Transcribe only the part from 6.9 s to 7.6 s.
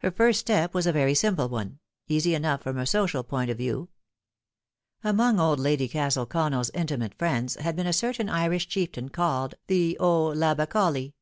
mate friends